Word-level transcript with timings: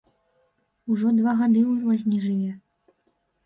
Ужо 0.95 1.07
два 1.19 1.31
гады 1.43 1.61
ў 1.67 1.71
лазні 1.93 2.19
жыве. 2.25 2.51